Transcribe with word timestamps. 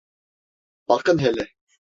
Bakın 0.87 1.19
hele! 1.21 1.47